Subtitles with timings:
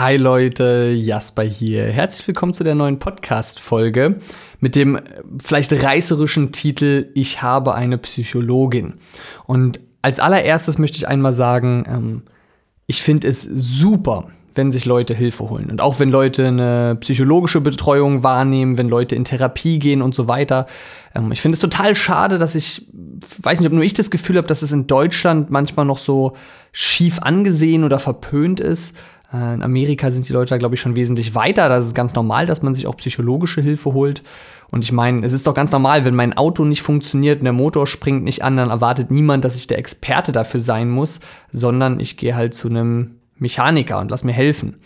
[0.00, 1.84] Hi Leute, Jasper hier.
[1.84, 4.18] Herzlich willkommen zu der neuen Podcast-Folge
[4.58, 5.02] mit dem äh,
[5.44, 8.94] vielleicht reißerischen Titel Ich habe eine Psychologin.
[9.44, 12.22] Und als allererstes möchte ich einmal sagen, ähm,
[12.86, 15.70] ich finde es super, wenn sich Leute Hilfe holen.
[15.70, 20.26] Und auch wenn Leute eine psychologische Betreuung wahrnehmen, wenn Leute in Therapie gehen und so
[20.28, 20.66] weiter.
[21.14, 22.86] Ähm, ich finde es total schade, dass ich,
[23.42, 26.38] weiß nicht, ob nur ich das Gefühl habe, dass es in Deutschland manchmal noch so
[26.72, 28.96] schief angesehen oder verpönt ist.
[29.32, 31.68] Äh, in Amerika sind die Leute da, glaube ich, schon wesentlich weiter.
[31.68, 34.22] Da ist ganz normal, dass man sich auch psychologische Hilfe holt.
[34.70, 37.52] Und ich meine, es ist doch ganz normal, wenn mein Auto nicht funktioniert und der
[37.52, 41.20] Motor springt nicht an, dann erwartet niemand, dass ich der Experte dafür sein muss,
[41.52, 44.76] sondern ich gehe halt zu einem Mechaniker und lass mir helfen.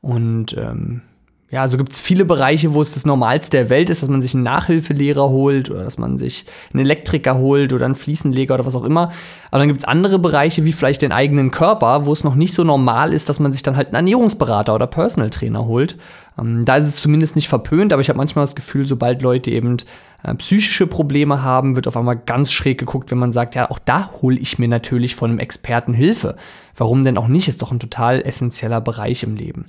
[0.00, 1.02] Und ähm,
[1.48, 4.20] ja, also gibt es viele Bereiche, wo es das Normalste der Welt ist, dass man
[4.20, 8.66] sich einen Nachhilfelehrer holt oder dass man sich einen Elektriker holt oder einen Fliesenleger oder
[8.66, 9.12] was auch immer.
[9.52, 12.52] Aber dann gibt es andere Bereiche, wie vielleicht den eigenen Körper, wo es noch nicht
[12.52, 15.96] so normal ist, dass man sich dann halt einen Ernährungsberater oder Personal Trainer holt.
[16.36, 19.52] Ähm, da ist es zumindest nicht verpönt, aber ich habe manchmal das Gefühl, sobald Leute
[19.52, 19.76] eben
[20.24, 23.78] äh, psychische Probleme haben, wird auf einmal ganz schräg geguckt, wenn man sagt, ja, auch
[23.78, 26.34] da hole ich mir natürlich von einem Experten Hilfe.
[26.76, 27.46] Warum denn auch nicht?
[27.46, 29.66] Ist doch ein total essentieller Bereich im Leben.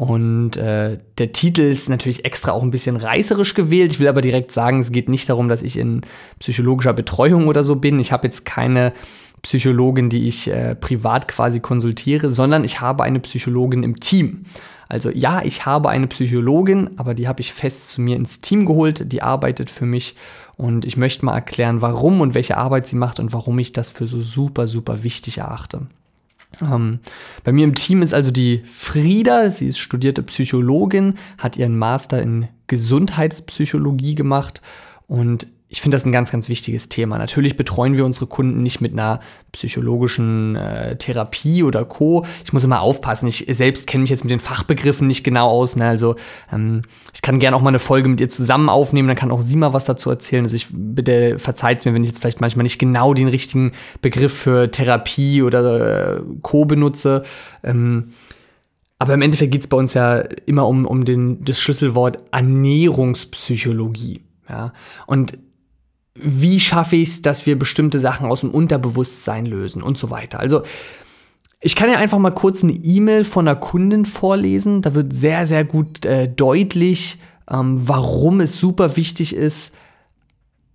[0.00, 3.92] Und äh, der Titel ist natürlich extra auch ein bisschen reißerisch gewählt.
[3.92, 6.00] Ich will aber direkt sagen, es geht nicht darum, dass ich in
[6.38, 8.00] psychologischer Betreuung oder so bin.
[8.00, 8.94] Ich habe jetzt keine
[9.42, 14.46] Psychologin, die ich äh, privat quasi konsultiere, sondern ich habe eine Psychologin im Team.
[14.88, 18.64] Also ja, ich habe eine Psychologin, aber die habe ich fest zu mir ins Team
[18.64, 20.16] geholt, die arbeitet für mich
[20.56, 23.90] und ich möchte mal erklären, warum und welche Arbeit sie macht und warum ich das
[23.90, 25.88] für so super, super wichtig erachte.
[26.60, 27.00] Ähm,
[27.44, 32.20] bei mir im Team ist also die Frieda, sie ist studierte Psychologin, hat ihren Master
[32.22, 34.60] in Gesundheitspsychologie gemacht
[35.06, 37.16] und ich finde das ein ganz, ganz wichtiges Thema.
[37.16, 39.20] Natürlich betreuen wir unsere Kunden nicht mit einer
[39.52, 42.26] psychologischen äh, Therapie oder Co.
[42.44, 43.28] Ich muss immer aufpassen.
[43.28, 45.76] Ich selbst kenne mich jetzt mit den Fachbegriffen nicht genau aus.
[45.76, 45.86] Ne?
[45.86, 46.16] Also
[46.52, 46.82] ähm,
[47.14, 49.54] ich kann gerne auch mal eine Folge mit ihr zusammen aufnehmen, dann kann auch sie
[49.54, 50.42] mal was dazu erzählen.
[50.42, 53.70] Also ich bitte verzeiht mir, wenn ich jetzt vielleicht manchmal nicht genau den richtigen
[54.02, 56.64] Begriff für Therapie oder äh, Co.
[56.64, 57.22] benutze.
[57.62, 58.10] Ähm,
[58.98, 64.22] aber im Endeffekt geht es bei uns ja immer um, um den, das Schlüsselwort Ernährungspsychologie.
[64.48, 64.72] Ja?
[65.06, 65.38] Und
[66.14, 70.40] wie schaffe ich es, dass wir bestimmte Sachen aus dem Unterbewusstsein lösen und so weiter.
[70.40, 70.62] Also
[71.60, 74.82] ich kann ja einfach mal kurz eine E-Mail von einer Kundin vorlesen.
[74.82, 77.18] Da wird sehr, sehr gut äh, deutlich,
[77.50, 79.74] ähm, warum es super wichtig ist,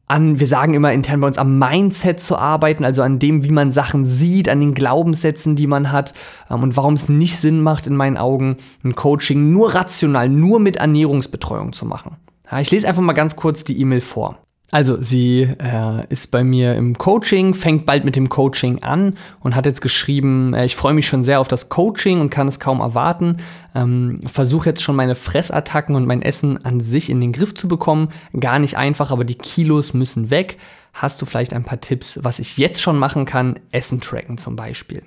[0.07, 3.49] an, wir sagen immer intern bei uns, am Mindset zu arbeiten, also an dem, wie
[3.49, 6.13] man Sachen sieht, an den Glaubenssätzen, die man hat
[6.49, 10.59] ähm, und warum es nicht Sinn macht, in meinen Augen, ein Coaching nur rational, nur
[10.59, 12.17] mit Ernährungsbetreuung zu machen.
[12.51, 14.37] Ja, ich lese einfach mal ganz kurz die E-Mail vor.
[14.75, 19.55] Also sie äh, ist bei mir im Coaching, fängt bald mit dem Coaching an und
[19.55, 22.59] hat jetzt geschrieben, äh, ich freue mich schon sehr auf das Coaching und kann es
[22.59, 23.37] kaum erwarten.
[23.73, 27.69] Ähm, Versuche jetzt schon meine Fressattacken und mein Essen an sich in den Griff zu
[27.69, 28.09] bekommen.
[28.37, 30.57] Gar nicht einfach, aber die Kilos müssen weg.
[30.91, 33.57] Hast du vielleicht ein paar Tipps, was ich jetzt schon machen kann?
[33.71, 35.03] Essen tracken zum Beispiel.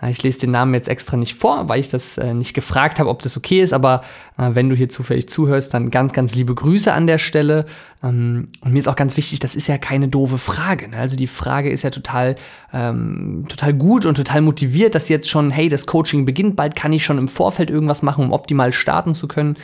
[0.00, 2.98] Äh, ich lese den Namen jetzt extra nicht vor, weil ich das äh, nicht gefragt
[2.98, 4.02] habe, ob das okay ist, aber
[4.38, 7.66] äh, wenn du hier zufällig zuhörst, dann ganz, ganz liebe Grüße an der Stelle.
[8.02, 10.88] Ähm, und mir ist auch ganz wichtig, das ist ja keine doofe Frage.
[10.88, 10.96] Ne?
[10.96, 12.36] Also die Frage ist ja total,
[12.72, 16.92] ähm, total gut und total motiviert, dass jetzt schon, hey, das Coaching beginnt, bald kann
[16.92, 19.56] ich schon im Vorfeld irgendwas machen, um optimal starten zu können.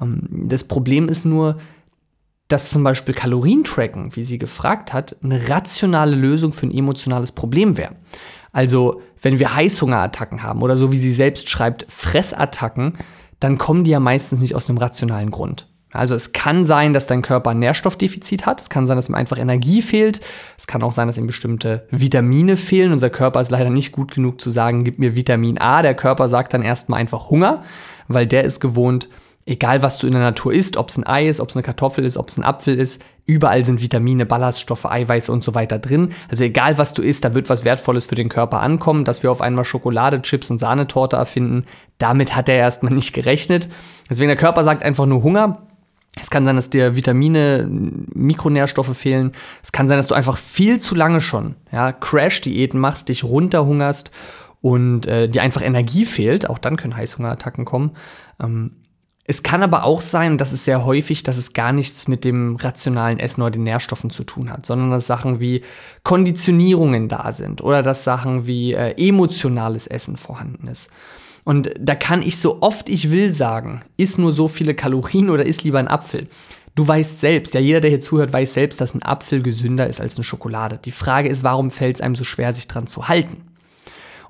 [0.00, 1.58] Ähm, das Problem ist nur,
[2.48, 7.78] dass zum Beispiel Kalorientracken, wie sie gefragt hat, eine rationale Lösung für ein emotionales Problem
[7.78, 7.96] wäre.
[8.54, 12.94] Also, wenn wir Heißhungerattacken haben oder so wie sie selbst schreibt, Fressattacken,
[13.40, 15.66] dann kommen die ja meistens nicht aus einem rationalen Grund.
[15.90, 18.60] Also es kann sein, dass dein Körper ein Nährstoffdefizit hat.
[18.60, 20.20] Es kann sein, dass ihm einfach Energie fehlt.
[20.56, 22.92] Es kann auch sein, dass ihm bestimmte Vitamine fehlen.
[22.92, 25.82] Unser Körper ist leider nicht gut genug zu sagen, gib mir Vitamin A.
[25.82, 27.64] Der Körper sagt dann erstmal einfach Hunger,
[28.06, 29.08] weil der ist gewohnt,
[29.46, 31.64] egal was du in der Natur isst, ob es ein Ei ist, ob es eine
[31.64, 35.78] Kartoffel ist, ob es ein Apfel ist, überall sind Vitamine, Ballaststoffe, Eiweiße und so weiter
[35.78, 36.12] drin.
[36.30, 39.04] Also egal was du isst, da wird was Wertvolles für den Körper ankommen.
[39.04, 41.64] Dass wir auf einmal Schokolade, Chips und Sahnetorte erfinden,
[41.98, 43.68] damit hat er erstmal nicht gerechnet.
[44.10, 45.62] Deswegen der Körper sagt einfach nur Hunger.
[46.20, 49.32] Es kann sein, dass dir Vitamine, Mikronährstoffe fehlen.
[49.62, 54.12] Es kann sein, dass du einfach viel zu lange schon ja, Crash-Diäten machst, dich runterhungerst
[54.60, 56.48] und äh, dir einfach Energie fehlt.
[56.48, 57.92] Auch dann können Heißhungerattacken kommen.
[58.40, 58.72] Ähm,
[59.26, 62.24] es kann aber auch sein, und das ist sehr häufig, dass es gar nichts mit
[62.24, 65.62] dem rationalen Essen oder den Nährstoffen zu tun hat, sondern dass Sachen wie
[66.02, 70.90] Konditionierungen da sind oder dass Sachen wie äh, emotionales Essen vorhanden ist.
[71.42, 75.46] Und da kann ich so oft ich will sagen, isst nur so viele Kalorien oder
[75.46, 76.28] isst lieber ein Apfel.
[76.74, 80.00] Du weißt selbst, ja, jeder, der hier zuhört, weiß selbst, dass ein Apfel gesünder ist
[80.00, 80.78] als eine Schokolade.
[80.84, 83.42] Die Frage ist, warum fällt es einem so schwer, sich dran zu halten?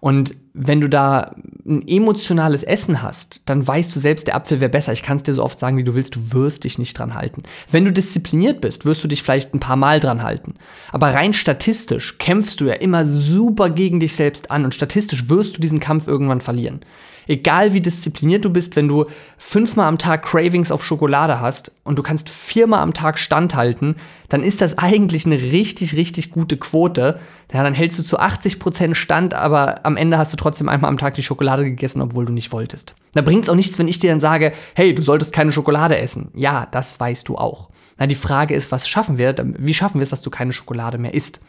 [0.05, 1.35] Und wenn du da
[1.65, 4.93] ein emotionales Essen hast, dann weißt du selbst, der Apfel wäre besser.
[4.93, 7.15] Ich kann es dir so oft sagen, wie du willst, du wirst dich nicht dran
[7.15, 7.43] halten.
[7.71, 10.57] Wenn du diszipliniert bist, wirst du dich vielleicht ein paar Mal dran halten.
[10.93, 15.57] Aber rein statistisch kämpfst du ja immer super gegen dich selbst an und statistisch wirst
[15.57, 16.81] du diesen Kampf irgendwann verlieren
[17.27, 19.07] egal wie diszipliniert du bist, wenn du
[19.39, 23.97] fünfmal am Tag Cravings auf Schokolade hast und du kannst viermal am Tag standhalten,
[24.29, 27.21] dann ist das eigentlich eine richtig, richtig gute Quote.
[27.53, 30.89] Ja, dann hältst du zu 80 Prozent stand, aber am Ende hast du trotzdem einmal
[30.89, 32.95] am Tag die Schokolade gegessen, obwohl du nicht wolltest.
[33.13, 35.97] Da bringt es auch nichts, wenn ich dir dann sage, hey, du solltest keine Schokolade
[35.97, 36.31] essen.
[36.35, 37.71] Ja, das weißt du auch.
[37.99, 39.35] Na, die Frage ist, was schaffen wir?
[39.59, 41.41] Wie schaffen wir es, dass du keine Schokolade mehr isst?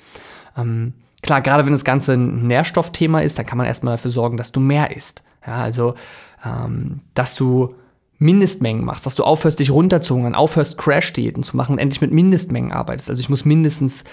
[0.58, 4.38] Ähm, klar, gerade wenn das Ganze ein Nährstoffthema ist, dann kann man erstmal dafür sorgen,
[4.38, 5.24] dass du mehr isst.
[5.46, 5.96] Ja, also,
[6.46, 7.76] ähm, dass du
[8.18, 12.72] Mindestmengen machst, dass du aufhörst, dich runterzuhungern, aufhörst, Crash-Diäten zu machen und endlich mit Mindestmengen
[12.72, 13.10] arbeitest.
[13.10, 14.06] Also ich muss mindestens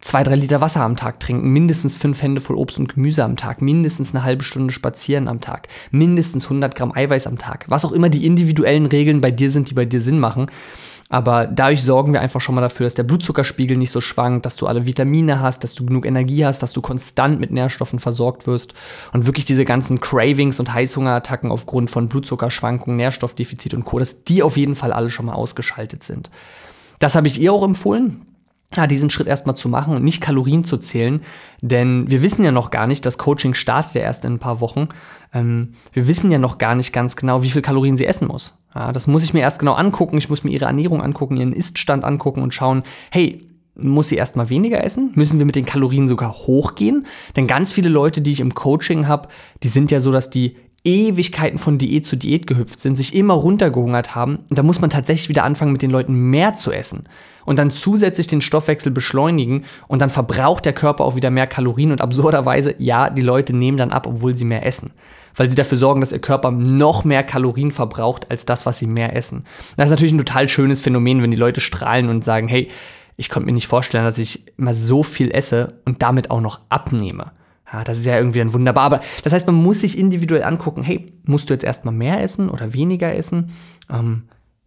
[0.00, 3.36] zwei, drei Liter Wasser am Tag trinken, mindestens fünf Hände voll Obst und Gemüse am
[3.36, 7.66] Tag, mindestens eine halbe Stunde spazieren am Tag, mindestens 100 Gramm Eiweiß am Tag.
[7.68, 10.48] Was auch immer die individuellen Regeln bei dir sind, die bei dir Sinn machen.
[11.08, 14.56] Aber dadurch sorgen wir einfach schon mal dafür, dass der Blutzuckerspiegel nicht so schwankt, dass
[14.56, 18.48] du alle Vitamine hast, dass du genug Energie hast, dass du konstant mit Nährstoffen versorgt
[18.48, 18.74] wirst
[19.12, 24.42] und wirklich diese ganzen Cravings und Heißhungerattacken aufgrund von Blutzuckerschwankungen, Nährstoffdefizit und Co., dass die
[24.42, 26.30] auf jeden Fall alle schon mal ausgeschaltet sind.
[26.98, 28.26] Das habe ich ihr auch empfohlen
[28.74, 31.20] ja, diesen Schritt erstmal zu machen und nicht Kalorien zu zählen.
[31.60, 34.60] Denn wir wissen ja noch gar nicht, das Coaching startet ja erst in ein paar
[34.60, 34.88] Wochen.
[35.32, 38.58] Ähm, wir wissen ja noch gar nicht ganz genau, wie viel Kalorien sie essen muss.
[38.76, 40.18] Ja, das muss ich mir erst genau angucken.
[40.18, 43.40] Ich muss mir ihre Ernährung angucken, ihren Iststand angucken und schauen, hey,
[43.74, 45.12] muss sie erstmal weniger essen?
[45.14, 47.06] Müssen wir mit den Kalorien sogar hochgehen?
[47.36, 49.28] Denn ganz viele Leute, die ich im Coaching habe,
[49.62, 50.56] die sind ja so, dass die
[50.86, 54.38] Ewigkeiten von Diät zu Diät gehüpft sind, sich immer runtergehungert haben.
[54.48, 57.08] Da muss man tatsächlich wieder anfangen, mit den Leuten mehr zu essen.
[57.44, 61.90] Und dann zusätzlich den Stoffwechsel beschleunigen und dann verbraucht der Körper auch wieder mehr Kalorien.
[61.90, 64.92] Und absurderweise, ja, die Leute nehmen dann ab, obwohl sie mehr essen
[65.38, 68.86] weil sie dafür sorgen, dass ihr Körper noch mehr Kalorien verbraucht als das, was sie
[68.86, 69.44] mehr essen.
[69.76, 72.68] Das ist natürlich ein total schönes Phänomen, wenn die Leute strahlen und sagen, hey,
[73.18, 76.60] ich konnte mir nicht vorstellen, dass ich immer so viel esse und damit auch noch
[76.70, 77.32] abnehme.
[77.72, 78.84] Ja, das ist ja irgendwie ein wunderbar.
[78.84, 82.48] Aber das heißt, man muss sich individuell angucken, hey, musst du jetzt erstmal mehr essen
[82.48, 83.50] oder weniger essen?
[83.90, 84.22] Ähm,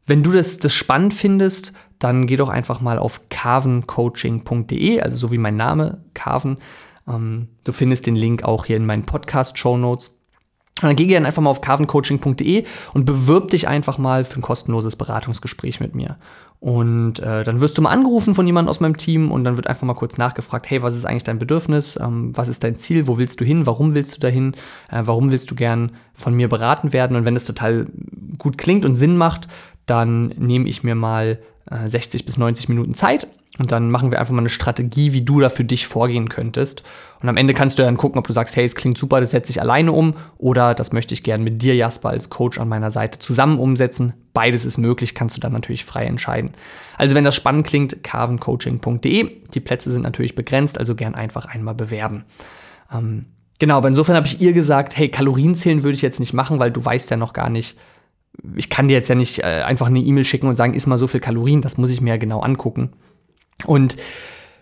[0.06, 5.32] wenn du das, das spannend findest, dann geh doch einfach mal auf carvencoaching.de, also so
[5.32, 6.58] wie mein Name, Carven.
[7.08, 10.19] Ähm, du findest den Link auch hier in meinen Podcast-Show Notes.
[10.82, 12.64] Dann geh gerne einfach mal auf carvencoaching.de
[12.94, 16.18] und bewirb dich einfach mal für ein kostenloses Beratungsgespräch mit mir.
[16.62, 19.68] Und äh, dann wirst du mal angerufen von jemandem aus meinem Team und dann wird
[19.68, 21.98] einfach mal kurz nachgefragt, hey, was ist eigentlich dein Bedürfnis?
[22.02, 23.08] Ähm, was ist dein Ziel?
[23.08, 23.66] Wo willst du hin?
[23.66, 24.54] Warum willst du dahin?
[24.90, 27.16] Äh, warum willst du gern von mir beraten werden?
[27.16, 27.88] Und wenn das total
[28.38, 29.48] gut klingt und Sinn macht,
[29.86, 31.40] dann nehme ich mir mal
[31.72, 33.28] äh, 60 bis 90 Minuten Zeit
[33.60, 36.84] und dann machen wir einfach mal eine Strategie, wie du da für dich vorgehen könntest.
[37.22, 39.32] Und am Ende kannst du dann gucken, ob du sagst, hey, es klingt super, das
[39.32, 42.70] setze ich alleine um oder das möchte ich gerne mit dir, Jasper, als Coach an
[42.70, 44.14] meiner Seite zusammen umsetzen.
[44.34, 46.52] Beides ist möglich, kannst du dann natürlich frei entscheiden.
[46.98, 49.30] Also wenn das spannend klingt, carvencoaching.de.
[49.54, 52.24] Die Plätze sind natürlich begrenzt, also gern einfach einmal bewerben.
[52.94, 53.26] Ähm,
[53.60, 56.60] genau, aber insofern habe ich ihr gesagt, hey, Kalorien zählen würde ich jetzt nicht machen,
[56.60, 57.78] weil du weißt ja noch gar nicht,
[58.56, 60.98] ich kann dir jetzt ja nicht äh, einfach eine E-Mail schicken und sagen, iss mal
[60.98, 62.94] so viel Kalorien, das muss ich mir ja genau angucken.
[63.66, 63.98] Und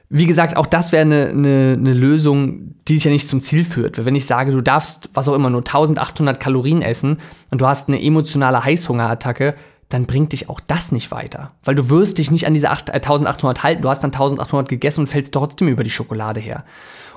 [0.09, 3.65] wie gesagt, auch das wäre eine, eine, eine, Lösung, die dich ja nicht zum Ziel
[3.65, 4.05] führt.
[4.05, 7.17] Wenn ich sage, du darfst, was auch immer, nur 1800 Kalorien essen
[7.51, 9.56] und du hast eine emotionale Heißhungerattacke,
[9.89, 11.51] dann bringt dich auch das nicht weiter.
[11.63, 13.81] Weil du wirst dich nicht an diese 8, äh, 1800 halten.
[13.81, 16.63] Du hast dann 1800 gegessen und fällst trotzdem über die Schokolade her.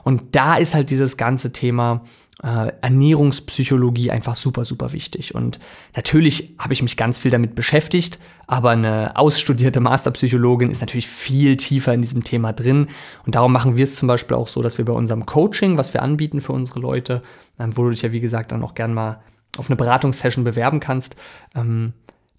[0.04, 2.02] Und da ist halt dieses ganze Thema,
[2.42, 5.34] äh, Ernährungspsychologie einfach super, super wichtig.
[5.34, 5.58] Und
[5.94, 11.56] natürlich habe ich mich ganz viel damit beschäftigt, aber eine ausstudierte Masterpsychologin ist natürlich viel
[11.56, 12.88] tiefer in diesem Thema drin.
[13.26, 15.92] Und darum machen wir es zum Beispiel auch so, dass wir bei unserem Coaching, was
[15.92, 17.22] wir anbieten für unsere Leute,
[17.58, 19.20] ähm, wo du dich ja wie gesagt dann auch gern mal
[19.56, 21.16] auf eine Beratungssession bewerben kannst,
[21.54, 21.92] ähm,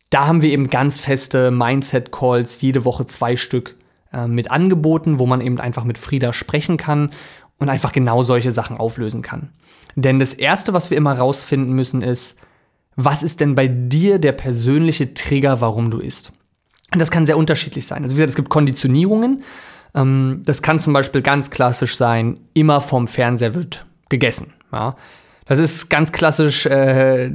[0.09, 3.77] da haben wir eben ganz feste Mindset-Calls, jede Woche zwei Stück
[4.11, 7.11] äh, mit angeboten, wo man eben einfach mit Frieda sprechen kann
[7.61, 9.49] und einfach genau solche Sachen auflösen kann.
[9.95, 12.37] Denn das Erste, was wir immer rausfinden müssen, ist,
[12.95, 16.33] was ist denn bei dir der persönliche Trigger, warum du isst?
[16.91, 18.01] Und das kann sehr unterschiedlich sein.
[18.01, 19.43] Also wie gesagt, es gibt Konditionierungen.
[19.93, 24.53] Ähm, das kann zum Beispiel ganz klassisch sein, immer vom Fernseher wird gegessen.
[24.73, 24.95] Ja?
[25.45, 27.31] Das ist ganz klassisch, äh, äh,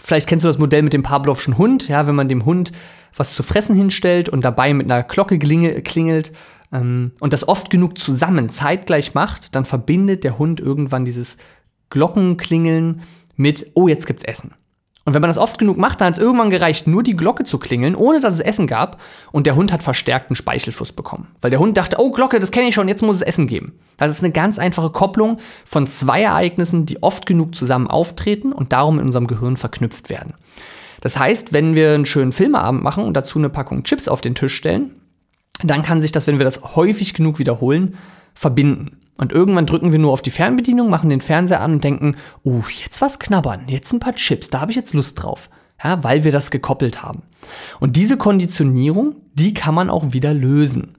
[0.00, 2.72] vielleicht kennst du das Modell mit dem Pavlovschen Hund, ja, wenn man dem Hund
[3.16, 6.32] was zu fressen hinstellt und dabei mit einer Glocke klingelt
[6.74, 11.38] ähm, und das oft genug zusammen zeitgleich macht, dann verbindet der Hund irgendwann dieses
[11.88, 13.02] Glockenklingeln
[13.36, 14.52] mit, oh, jetzt gibt's Essen.
[15.06, 17.44] Und wenn man das oft genug macht, dann hat es irgendwann gereicht, nur die Glocke
[17.44, 19.00] zu klingeln, ohne dass es Essen gab.
[19.32, 21.28] Und der Hund hat verstärkten Speichelfluss bekommen.
[21.42, 23.74] Weil der Hund dachte, oh Glocke, das kenne ich schon, jetzt muss es Essen geben.
[23.98, 28.72] Das ist eine ganz einfache Kopplung von zwei Ereignissen, die oft genug zusammen auftreten und
[28.72, 30.32] darum in unserem Gehirn verknüpft werden.
[31.02, 34.34] Das heißt, wenn wir einen schönen Filmeabend machen und dazu eine Packung Chips auf den
[34.34, 34.92] Tisch stellen,
[35.62, 37.96] dann kann sich das, wenn wir das häufig genug wiederholen,
[38.34, 38.98] verbinden.
[39.16, 42.62] Und irgendwann drücken wir nur auf die Fernbedienung, machen den Fernseher an und denken, uh,
[42.82, 45.48] jetzt was knabbern, jetzt ein paar Chips, da habe ich jetzt Lust drauf.
[45.82, 47.22] Ja, weil wir das gekoppelt haben.
[47.78, 50.96] Und diese Konditionierung, die kann man auch wieder lösen.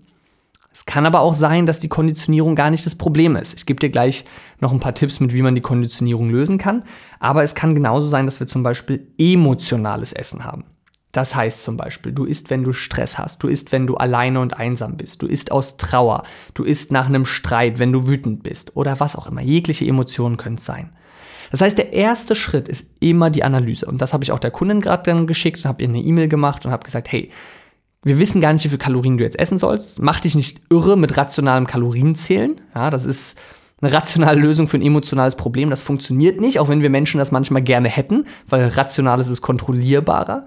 [0.72, 3.58] Es kann aber auch sein, dass die Konditionierung gar nicht das Problem ist.
[3.58, 4.26] Ich gebe dir gleich
[4.60, 6.84] noch ein paar Tipps mit, wie man die Konditionierung lösen kann.
[7.20, 10.66] Aber es kann genauso sein, dass wir zum Beispiel emotionales Essen haben.
[11.16, 14.42] Das heißt zum Beispiel, du isst, wenn du Stress hast, du isst, wenn du alleine
[14.42, 18.44] und einsam bist, du isst aus Trauer, du isst nach einem Streit, wenn du wütend
[18.44, 19.42] bist oder was auch immer.
[19.42, 20.90] Jegliche Emotionen können es sein.
[21.52, 23.86] Das heißt, der erste Schritt ist immer die Analyse.
[23.86, 26.28] Und das habe ich auch der Kundin gerade dann geschickt und habe ihr eine E-Mail
[26.28, 27.32] gemacht und habe gesagt, hey,
[28.04, 30.02] wir wissen gar nicht, wie viele Kalorien du jetzt essen sollst.
[30.02, 32.60] Mach dich nicht irre mit rationalem Kalorienzählen.
[32.76, 33.40] Ja, das ist
[33.82, 35.70] eine rationale Lösung für ein emotionales Problem.
[35.70, 39.42] Das funktioniert nicht, auch wenn wir Menschen das manchmal gerne hätten, weil rational ist es
[39.42, 40.46] kontrollierbarer.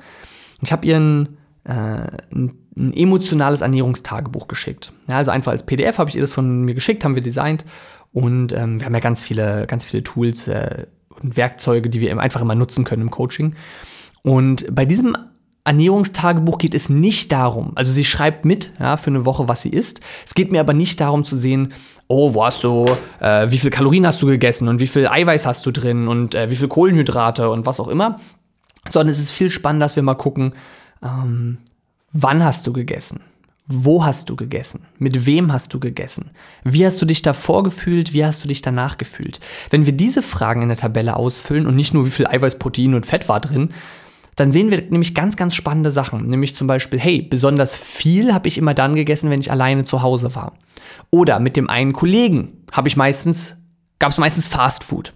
[0.63, 4.93] Ich habe ihr ein, äh, ein, emotionales Ernährungstagebuch geschickt.
[5.09, 7.65] Ja, also einfach als PDF habe ich ihr das von mir geschickt, haben wir designt.
[8.13, 10.87] Und ähm, wir haben ja ganz viele, ganz viele Tools äh,
[11.21, 13.55] und Werkzeuge, die wir einfach immer nutzen können im Coaching.
[14.23, 15.17] Und bei diesem
[15.69, 19.69] Ernährungstagebuch geht es nicht darum, also sie schreibt mit ja, für eine Woche, was sie
[19.69, 20.01] isst.
[20.25, 21.75] Es geht mir aber nicht darum zu sehen,
[22.07, 22.87] oh, wo hast du,
[23.21, 26.35] äh, wie viel Kalorien hast du gegessen und wie viel Eiweiß hast du drin und
[26.35, 28.19] äh, wie viel Kohlenhydrate und was auch immer,
[28.91, 30.55] sondern es ist viel spannender, dass wir mal gucken,
[31.03, 31.59] ähm,
[32.13, 33.21] wann hast du gegessen?
[33.71, 34.87] Wo hast du gegessen?
[34.99, 36.31] Mit wem hast du gegessen?
[36.65, 38.15] Wie hast du dich davor gefühlt?
[38.15, 39.41] Wie hast du dich danach gefühlt?
[39.69, 42.95] Wenn wir diese Fragen in der Tabelle ausfüllen und nicht nur wie viel Eiweiß, Protein
[42.95, 43.75] und Fett war drin,
[44.37, 46.29] dann sehen wir nämlich ganz, ganz spannende Sachen.
[46.29, 50.01] Nämlich zum Beispiel, hey, besonders viel habe ich immer dann gegessen, wenn ich alleine zu
[50.01, 50.55] Hause war.
[51.11, 53.57] Oder mit dem einen Kollegen habe ich meistens,
[53.99, 55.13] gab es meistens Fast Food.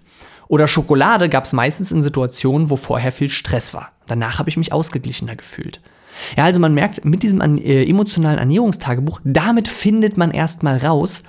[0.47, 3.91] Oder Schokolade gab es meistens in Situationen, wo vorher viel Stress war.
[4.07, 5.81] Danach habe ich mich ausgeglichener gefühlt.
[6.37, 11.23] Ja, also man merkt, mit diesem äh, emotionalen Ernährungstagebuch, damit findet man erstmal raus,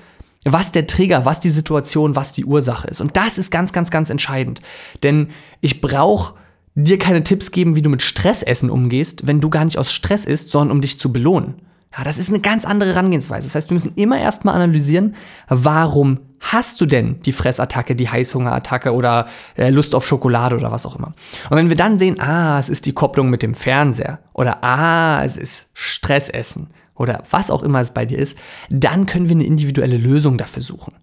[0.45, 3.01] was der Trigger, was die Situation, was die Ursache ist.
[3.01, 4.61] Und das ist ganz, ganz, ganz entscheidend.
[5.03, 5.29] Denn
[5.61, 6.35] ich brauche
[6.75, 10.25] dir keine Tipps geben, wie du mit Stressessen umgehst, wenn du gar nicht aus Stress
[10.25, 11.55] isst, sondern um dich zu belohnen.
[11.97, 13.47] Ja, das ist eine ganz andere Herangehensweise.
[13.47, 15.15] Das heißt, wir müssen immer erstmal analysieren,
[15.49, 20.87] warum hast du denn die Fressattacke, die Heißhungerattacke oder äh, Lust auf Schokolade oder was
[20.87, 21.15] auch immer.
[21.51, 25.25] Und wenn wir dann sehen, ah, es ist die Kopplung mit dem Fernseher oder ah,
[25.25, 28.37] es ist Stressessen oder was auch immer es bei dir ist,
[28.69, 30.95] dann können wir eine individuelle Lösung dafür suchen.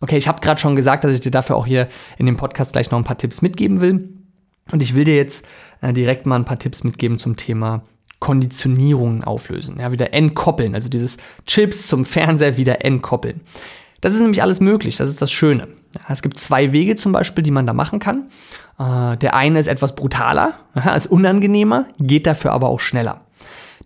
[0.00, 2.72] Okay, ich habe gerade schon gesagt, dass ich dir dafür auch hier in dem Podcast
[2.72, 4.08] gleich noch ein paar Tipps mitgeben will.
[4.70, 5.44] Und ich will dir jetzt
[5.80, 7.82] äh, direkt mal ein paar Tipps mitgeben zum Thema
[8.20, 9.78] Konditionierungen auflösen.
[9.78, 10.74] Ja, wieder entkoppeln.
[10.74, 13.40] Also dieses Chips zum Fernseher wieder entkoppeln.
[14.00, 14.96] Das ist nämlich alles möglich.
[14.96, 15.68] Das ist das Schöne.
[16.08, 18.28] Es gibt zwei Wege zum Beispiel, die man da machen kann.
[18.78, 20.54] Äh, der eine ist etwas brutaler,
[20.96, 23.22] ist unangenehmer, geht dafür aber auch schneller.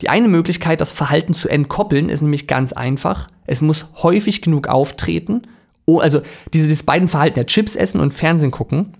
[0.00, 3.28] Die eine Möglichkeit, das Verhalten zu entkoppeln, ist nämlich ganz einfach.
[3.46, 5.42] Es muss häufig genug auftreten.
[5.84, 6.22] Oh, also
[6.52, 8.96] diese, diese beiden Verhalten, ja, Chips essen und Fernsehen gucken,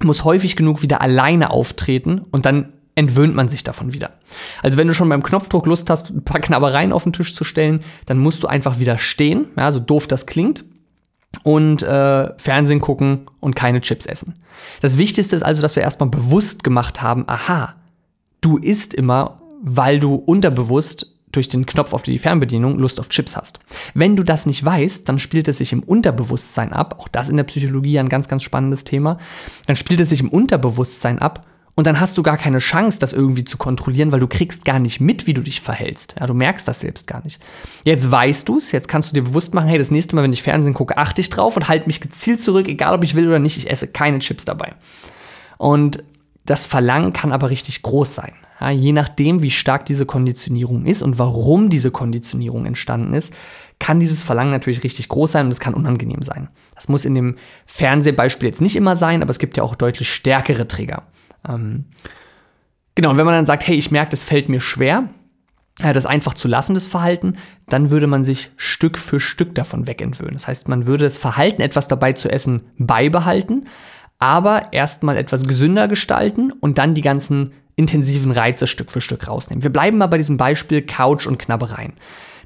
[0.00, 4.10] muss häufig genug wieder alleine auftreten und dann entwöhnt man sich davon wieder.
[4.62, 7.44] Also wenn du schon beim Knopfdruck Lust hast, ein paar Knabbereien auf den Tisch zu
[7.44, 10.64] stellen, dann musst du einfach wieder stehen, ja, so doof das klingt,
[11.44, 14.34] und äh, Fernsehen gucken und keine Chips essen.
[14.80, 17.74] Das Wichtigste ist also, dass wir erstmal bewusst gemacht haben, aha,
[18.42, 23.36] du isst immer, weil du unterbewusst durch den Knopf auf die Fernbedienung Lust auf Chips
[23.36, 23.58] hast.
[23.94, 26.96] Wenn du das nicht weißt, dann spielt es sich im Unterbewusstsein ab.
[27.00, 29.16] Auch das in der Psychologie ein ganz, ganz spannendes Thema.
[29.66, 33.14] Dann spielt es sich im Unterbewusstsein ab und dann hast du gar keine Chance, das
[33.14, 36.16] irgendwie zu kontrollieren, weil du kriegst gar nicht mit, wie du dich verhältst.
[36.20, 37.40] Ja, du merkst das selbst gar nicht.
[37.82, 40.34] Jetzt weißt du es, jetzt kannst du dir bewusst machen, hey, das nächste Mal, wenn
[40.34, 43.26] ich Fernsehen gucke, achte ich drauf und halte mich gezielt zurück, egal ob ich will
[43.26, 44.74] oder nicht, ich esse keine Chips dabei.
[45.56, 46.04] Und
[46.44, 48.34] das Verlangen kann aber richtig groß sein.
[48.60, 53.32] Ja, je nachdem, wie stark diese Konditionierung ist und warum diese Konditionierung entstanden ist,
[53.78, 56.48] kann dieses Verlangen natürlich richtig groß sein und es kann unangenehm sein.
[56.74, 57.36] Das muss in dem
[57.66, 61.02] Fernsehbeispiel jetzt nicht immer sein, aber es gibt ja auch deutlich stärkere Trigger.
[61.48, 61.86] Ähm,
[62.94, 65.08] genau, und wenn man dann sagt, hey, ich merke, das fällt mir schwer,
[65.78, 70.34] das einfach zu lassen, das Verhalten, dann würde man sich Stück für Stück davon wegentwöhnen.
[70.34, 73.66] Das heißt, man würde das Verhalten, etwas dabei zu essen, beibehalten,
[74.18, 79.62] aber erstmal etwas gesünder gestalten und dann die ganzen intensiven Reize Stück für Stück rausnehmen.
[79.62, 81.94] Wir bleiben mal bei diesem Beispiel Couch und Knabbereien.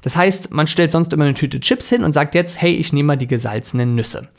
[0.01, 2.93] Das heißt, man stellt sonst immer eine Tüte Chips hin und sagt jetzt, hey, ich
[2.93, 4.29] nehme mal die gesalzenen Nüsse.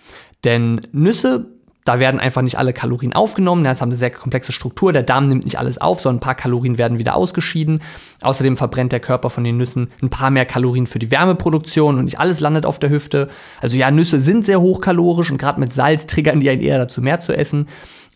[0.44, 1.46] Denn Nüsse
[1.88, 3.64] Da werden einfach nicht alle Kalorien aufgenommen.
[3.64, 4.92] Das haben eine sehr komplexe Struktur.
[4.92, 7.80] Der Darm nimmt nicht alles auf, sondern ein paar Kalorien werden wieder ausgeschieden.
[8.20, 12.04] Außerdem verbrennt der Körper von den Nüssen ein paar mehr Kalorien für die Wärmeproduktion und
[12.04, 13.28] nicht alles landet auf der Hüfte.
[13.62, 17.00] Also ja, Nüsse sind sehr hochkalorisch und gerade mit Salz triggern die einen eher dazu,
[17.00, 17.68] mehr zu essen.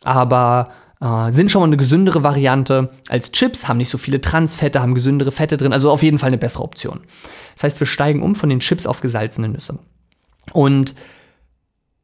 [0.04, 0.68] Aber
[1.00, 4.92] äh, sind schon mal eine gesündere Variante als Chips, haben nicht so viele Transfette, haben
[4.92, 5.72] gesündere Fette drin.
[5.72, 7.00] Also auf jeden Fall eine bessere Option.
[7.54, 9.78] Das heißt, wir steigen um von den Chips auf gesalzene Nüsse.
[10.52, 10.94] Und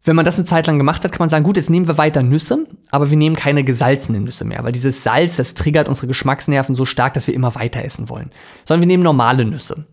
[0.04, 1.98] wenn man das eine Zeit lang gemacht hat, kann man sagen, gut, jetzt nehmen wir
[1.98, 6.06] weiter Nüsse, aber wir nehmen keine gesalzenen Nüsse mehr, weil dieses Salz, das triggert unsere
[6.06, 8.30] Geschmacksnerven so stark, dass wir immer weiter essen wollen.
[8.64, 9.86] Sondern wir nehmen normale Nüsse.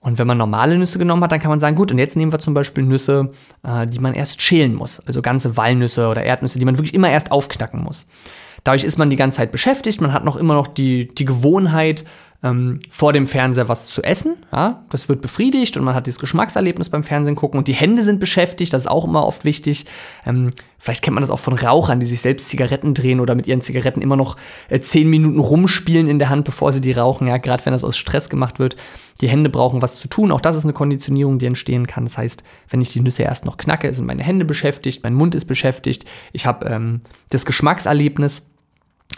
[0.00, 2.32] Und wenn man normale Nüsse genommen hat, dann kann man sagen, gut, und jetzt nehmen
[2.32, 3.32] wir zum Beispiel Nüsse,
[3.64, 5.00] äh, die man erst schälen muss.
[5.00, 8.06] Also ganze Walnüsse oder Erdnüsse, die man wirklich immer erst aufknacken muss.
[8.62, 12.04] Dadurch ist man die ganze Zeit beschäftigt, man hat noch immer noch die, die Gewohnheit,
[12.42, 14.36] ähm, vor dem Fernseher was zu essen.
[14.52, 18.02] Ja, das wird befriedigt und man hat dieses Geschmackserlebnis beim Fernsehen gucken und die Hände
[18.02, 19.86] sind beschäftigt, das ist auch immer oft wichtig.
[20.24, 23.46] Ähm, vielleicht kennt man das auch von Rauchern, die sich selbst Zigaretten drehen oder mit
[23.46, 24.36] ihren Zigaretten immer noch
[24.68, 27.26] äh, zehn Minuten rumspielen in der Hand, bevor sie die rauchen.
[27.26, 28.76] Ja, gerade wenn das aus Stress gemacht wird.
[29.22, 30.30] Die Hände brauchen was zu tun.
[30.30, 32.04] Auch das ist eine Konditionierung, die entstehen kann.
[32.04, 35.34] Das heißt, wenn ich die Nüsse erst noch knacke, sind meine Hände beschäftigt, mein Mund
[35.34, 37.00] ist beschäftigt, ich habe ähm,
[37.30, 38.50] das Geschmackserlebnis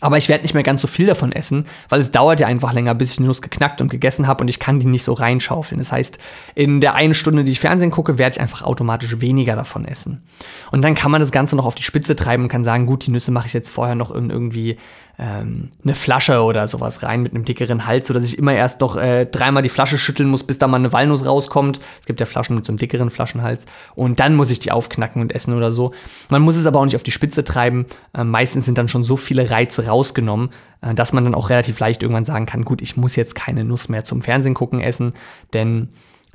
[0.00, 2.73] aber ich werde nicht mehr ganz so viel davon essen, weil es dauert ja einfach
[2.73, 5.12] länger, bis ich die Nuss geknackt und gegessen habe und ich kann die nicht so
[5.12, 5.78] reinschaufeln.
[5.78, 6.18] Das heißt,
[6.54, 10.23] in der einen Stunde, die ich Fernsehen gucke, werde ich einfach automatisch weniger davon essen.
[10.71, 13.07] Und dann kann man das Ganze noch auf die Spitze treiben und kann sagen, gut,
[13.07, 14.76] die Nüsse mache ich jetzt vorher noch in irgendwie
[15.19, 18.97] ähm, eine Flasche oder sowas rein mit einem dickeren Hals, sodass ich immer erst doch
[18.97, 21.81] äh, dreimal die Flasche schütteln muss, bis da mal eine Walnuss rauskommt.
[22.01, 23.67] Es gibt ja Flaschen mit so einem dickeren Flaschenhals.
[23.97, 25.93] Und dann muss ich die aufknacken und essen oder so.
[26.29, 27.87] Man muss es aber auch nicht auf die Spitze treiben.
[28.15, 30.51] Äh, meistens sind dann schon so viele Reize rausgenommen,
[30.83, 33.65] äh, dass man dann auch relativ leicht irgendwann sagen kann, gut, ich muss jetzt keine
[33.65, 35.15] Nuss mehr zum Fernsehen gucken essen,
[35.53, 35.89] denn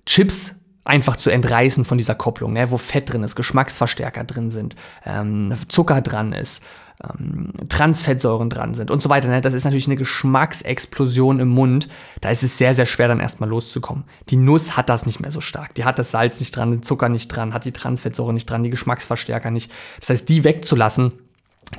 [0.06, 4.76] Chips einfach zu entreißen von dieser Kopplung, ne, wo Fett drin ist, Geschmacksverstärker drin sind,
[5.06, 6.62] ähm, Zucker dran ist
[7.02, 9.28] ähm, Transfettsäuren dran sind und so weiter.
[9.28, 9.42] Ne?
[9.42, 11.90] Das ist natürlich eine Geschmacksexplosion im Mund.
[12.22, 14.04] Da ist es sehr, sehr schwer, dann erstmal loszukommen.
[14.30, 15.76] Die Nuss hat das nicht mehr so stark.
[15.76, 18.64] Die hat das Salz nicht dran, den Zucker nicht dran, hat die Transfettsäure nicht dran,
[18.64, 19.72] die Geschmacksverstärker nicht.
[20.00, 21.12] Das heißt, die wegzulassen,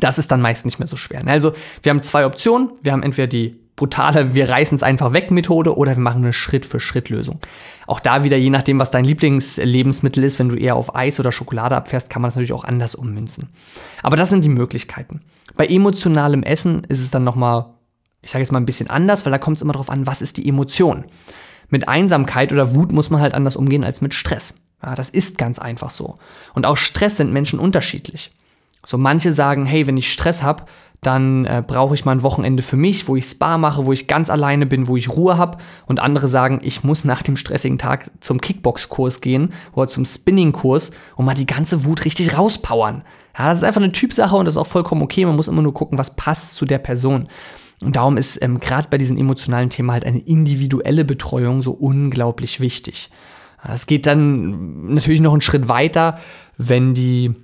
[0.01, 1.23] das ist dann meist nicht mehr so schwer.
[1.23, 1.31] Ne?
[1.31, 1.53] Also,
[1.83, 2.71] wir haben zwei Optionen.
[2.83, 6.33] Wir haben entweder die brutale, wir reißen es einfach weg Methode oder wir machen eine
[6.33, 7.41] Schritt-für-Schritt-Lösung.
[7.87, 11.33] Auch da wieder, je nachdem, was dein Lieblingslebensmittel ist, wenn du eher auf Eis oder
[11.33, 13.49] Schokolade abfährst, kann man das natürlich auch anders ummünzen.
[14.03, 15.23] Aber das sind die Möglichkeiten.
[15.57, 17.67] Bei emotionalem Essen ist es dann nochmal,
[18.23, 20.23] ich sage jetzt mal ein bisschen anders, weil da kommt es immer darauf an, was
[20.23, 21.05] ist die Emotion.
[21.69, 24.61] Mit Einsamkeit oder Wut muss man halt anders umgehen als mit Stress.
[24.83, 26.19] Ja, das ist ganz einfach so.
[26.53, 28.31] Und auch Stress sind Menschen unterschiedlich.
[28.85, 30.65] So manche sagen, hey, wenn ich Stress habe,
[31.07, 34.07] dann äh, brauche ich mal ein Wochenende für mich, wo ich Spa mache, wo ich
[34.07, 35.59] ganz alleine bin, wo ich Ruhe habe.
[35.87, 40.91] Und andere sagen, ich muss nach dem stressigen Tag zum Kickbox-Kurs gehen oder zum Spinning-Kurs
[41.17, 43.03] und mal die ganze Wut richtig rauspowern.
[43.39, 45.25] Ja, das ist einfach eine Typsache und das ist auch vollkommen okay.
[45.25, 47.29] Man muss immer nur gucken, was passt zu der Person.
[47.83, 52.61] Und darum ist ähm, gerade bei diesen emotionalen Themen halt eine individuelle Betreuung so unglaublich
[52.61, 53.11] wichtig.
[53.67, 56.19] Das geht dann natürlich noch einen Schritt weiter,
[56.59, 57.35] wenn die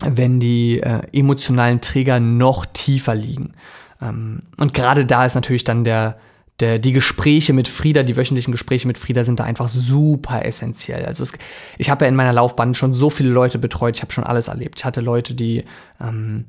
[0.00, 3.52] wenn die äh, emotionalen Trigger noch tiefer liegen.
[4.00, 6.18] Ähm, und gerade da ist natürlich dann der,
[6.60, 11.04] der, die Gespräche mit Frieda, die wöchentlichen Gespräche mit Frieda sind da einfach super essentiell.
[11.04, 11.32] Also es,
[11.78, 14.48] ich habe ja in meiner Laufbahn schon so viele Leute betreut, ich habe schon alles
[14.48, 14.78] erlebt.
[14.78, 15.64] Ich hatte Leute, die
[16.00, 16.46] ähm,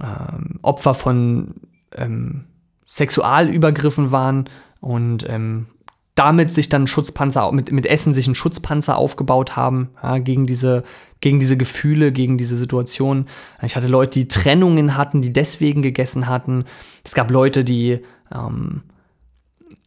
[0.00, 1.54] ähm, Opfer von
[1.96, 2.44] ähm,
[2.86, 4.48] Sexualübergriffen waren
[4.80, 5.66] und ähm,
[6.14, 10.84] damit sich dann Schutzpanzer, mit, mit Essen sich einen Schutzpanzer aufgebaut haben, ja, gegen, diese,
[11.20, 13.26] gegen diese Gefühle, gegen diese Situation.
[13.62, 16.64] Ich hatte Leute, die Trennungen hatten, die deswegen gegessen hatten.
[17.02, 18.00] Es gab Leute, die
[18.34, 18.82] ähm,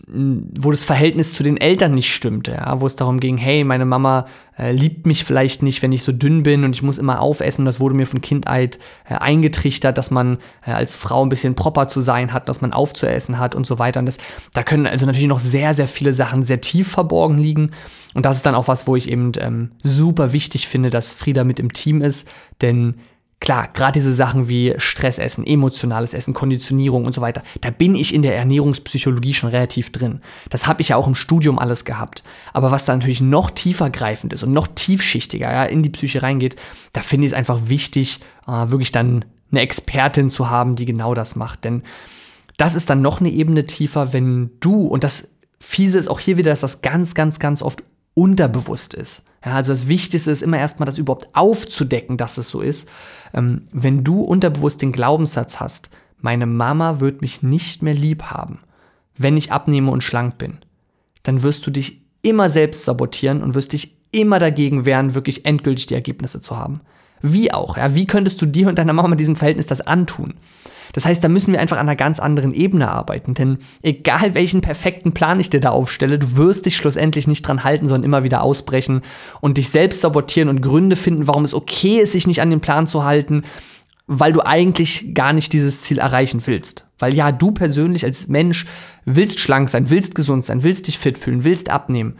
[0.07, 3.85] wo das Verhältnis zu den Eltern nicht stimmte, ja, wo es darum ging, hey, meine
[3.85, 7.21] Mama äh, liebt mich vielleicht nicht, wenn ich so dünn bin und ich muss immer
[7.21, 7.65] aufessen.
[7.65, 8.77] Das wurde mir von Kindheit
[9.09, 12.71] äh, eingetrichtert, dass man äh, als Frau ein bisschen proper zu sein hat, dass man
[12.71, 13.99] aufzuessen hat und so weiter.
[13.99, 14.17] Und das,
[14.53, 17.71] da können also natürlich noch sehr, sehr viele Sachen sehr tief verborgen liegen.
[18.13, 21.43] Und das ist dann auch was, wo ich eben ähm, super wichtig finde, dass Frieda
[21.43, 22.29] mit im Team ist,
[22.61, 22.95] denn
[23.45, 28.11] Klar, gerade diese Sachen wie Stressessen, emotionales Essen, Konditionierung und so weiter, da bin ich
[28.11, 30.21] in der Ernährungspsychologie schon relativ drin.
[30.49, 32.23] Das habe ich ja auch im Studium alles gehabt.
[32.53, 36.23] Aber was da natürlich noch tiefer greifend ist und noch tiefschichtiger ja, in die Psyche
[36.23, 36.55] reingeht,
[36.91, 41.13] da finde ich es einfach wichtig, äh, wirklich dann eine Expertin zu haben, die genau
[41.13, 41.65] das macht.
[41.65, 41.83] Denn
[42.57, 45.27] das ist dann noch eine Ebene tiefer, wenn du, und das
[45.59, 47.83] Fiese ist auch hier wieder, dass das ganz, ganz, ganz oft
[48.15, 49.23] unterbewusst ist.
[49.45, 52.89] Ja, also das Wichtigste ist immer erstmal, das überhaupt aufzudecken, dass es so ist.
[53.33, 58.59] Ähm, wenn du unterbewusst den Glaubenssatz hast, meine Mama wird mich nicht mehr lieb haben,
[59.15, 60.57] wenn ich abnehme und schlank bin,
[61.23, 65.85] dann wirst du dich immer selbst sabotieren und wirst dich immer dagegen wehren, wirklich endgültig
[65.85, 66.81] die Ergebnisse zu haben.
[67.33, 67.77] Wie auch?
[67.77, 67.95] Ja?
[67.95, 70.35] Wie könntest du dir und deiner Mama diesem Verhältnis das antun?
[70.93, 73.33] Das heißt, da müssen wir einfach an einer ganz anderen Ebene arbeiten.
[73.33, 77.63] Denn egal welchen perfekten Plan ich dir da aufstelle, du wirst dich schlussendlich nicht dran
[77.63, 79.01] halten, sondern immer wieder ausbrechen
[79.41, 82.61] und dich selbst sabotieren und Gründe finden, warum es okay ist, sich nicht an den
[82.61, 83.43] Plan zu halten,
[84.07, 86.87] weil du eigentlich gar nicht dieses Ziel erreichen willst.
[86.99, 88.65] Weil ja, du persönlich als Mensch
[89.03, 92.17] willst schlank sein, willst gesund sein, willst dich fit fühlen, willst abnehmen.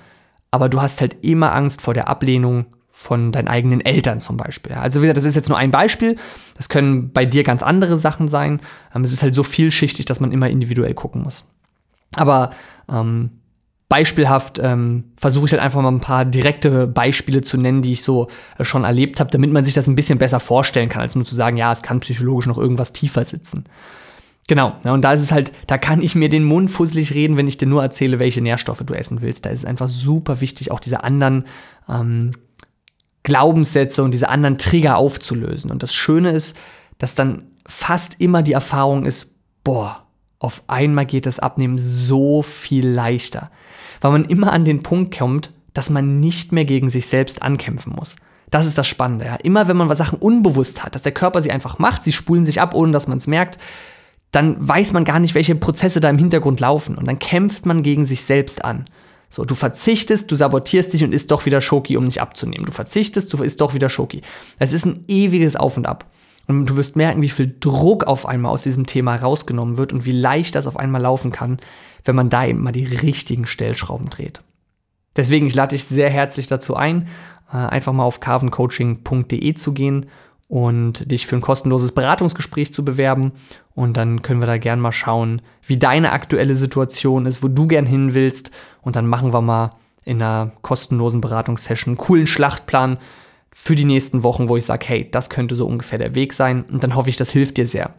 [0.52, 2.65] Aber du hast halt immer Angst vor der Ablehnung
[2.97, 4.71] von deinen eigenen Eltern zum Beispiel.
[4.71, 6.15] Also wie gesagt, das ist jetzt nur ein Beispiel.
[6.55, 8.62] Das können bei dir ganz andere Sachen sein.
[8.95, 11.43] Ähm, es ist halt so vielschichtig, dass man immer individuell gucken muss.
[12.15, 12.51] Aber
[12.89, 13.31] ähm,
[13.89, 18.01] beispielhaft ähm, versuche ich halt einfach mal ein paar direkte Beispiele zu nennen, die ich
[18.01, 21.15] so äh, schon erlebt habe, damit man sich das ein bisschen besser vorstellen kann, als
[21.15, 23.65] nur zu sagen, ja, es kann psychologisch noch irgendwas tiefer sitzen.
[24.47, 27.36] Genau, ja, und da ist es halt, da kann ich mir den Mund fusselig reden,
[27.36, 29.45] wenn ich dir nur erzähle, welche Nährstoffe du essen willst.
[29.45, 31.43] Da ist es einfach super wichtig, auch diese anderen
[31.89, 32.31] ähm,
[33.25, 35.71] Glaubenssätze und diese anderen Trigger aufzulösen.
[35.71, 36.55] Und das Schöne ist,
[36.99, 40.03] dass dann fast immer die Erfahrung ist, boah,
[40.39, 43.51] auf einmal geht das Abnehmen so viel leichter.
[43.99, 47.93] Weil man immer an den Punkt kommt, dass man nicht mehr gegen sich selbst ankämpfen
[47.93, 48.15] muss.
[48.51, 49.25] Das ist das Spannende.
[49.25, 49.35] Ja.
[49.38, 52.61] Immer wenn man Sachen unbewusst hat, dass der Körper sie einfach macht, sie spulen sich
[52.61, 53.57] ab, ohne dass man es merkt,
[54.31, 56.95] dann weiß man gar nicht, welche Prozesse da im Hintergrund laufen.
[56.95, 58.85] Und dann kämpft man gegen sich selbst an.
[59.36, 62.65] So, du verzichtest, du sabotierst dich und isst doch wieder Schoki, um nicht abzunehmen.
[62.65, 64.21] Du verzichtest, du isst doch wieder Schoki.
[64.60, 66.06] Es ist ein ewiges Auf und Ab.
[66.48, 70.06] Und du wirst merken, wie viel Druck auf einmal aus diesem Thema rausgenommen wird und
[70.06, 71.58] wie leicht das auf einmal laufen kann,
[72.06, 74.39] wenn man da eben mal die richtigen Stellschrauben dreht.
[75.17, 77.10] Deswegen, ich lade dich sehr herzlich dazu ein,
[77.52, 80.06] äh, einfach mal auf carvencoaching.de zu gehen
[80.48, 83.32] und dich für ein kostenloses Beratungsgespräch zu bewerben.
[83.74, 87.67] Und dann können wir da gern mal schauen, wie deine aktuelle Situation ist, wo du
[87.67, 88.52] gern hin willst.
[88.86, 93.00] Und dann machen wir mal in einer kostenlosen Beratungssession einen coolen Schlachtplan
[93.54, 96.63] für die nächsten Wochen, wo ich sage, hey, das könnte so ungefähr der Weg sein.
[96.71, 97.95] Und dann hoffe ich, das hilft dir sehr.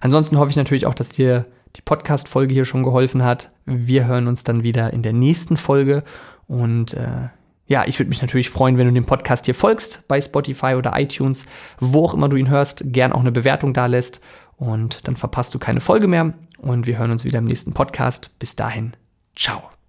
[0.00, 3.50] Ansonsten hoffe ich natürlich auch, dass dir die Podcast-Folge hier schon geholfen hat.
[3.66, 6.04] Wir hören uns dann wieder in der nächsten Folge.
[6.46, 7.28] Und äh,
[7.66, 10.98] ja, ich würde mich natürlich freuen, wenn du dem Podcast hier folgst bei Spotify oder
[10.98, 11.46] iTunes,
[11.78, 14.20] wo auch immer du ihn hörst, gern auch eine Bewertung da lässt
[14.56, 18.30] und dann verpasst du keine Folge mehr und wir hören uns wieder im nächsten Podcast.
[18.38, 18.92] Bis dahin,
[19.36, 19.79] ciao.